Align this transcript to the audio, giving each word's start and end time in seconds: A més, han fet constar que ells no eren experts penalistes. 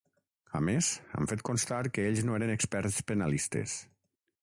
A 0.59 0.61
més, 0.69 0.89
han 1.19 1.29
fet 1.33 1.45
constar 1.51 1.83
que 1.97 2.07
ells 2.09 2.25
no 2.31 2.41
eren 2.41 2.57
experts 2.57 3.01
penalistes. 3.13 3.79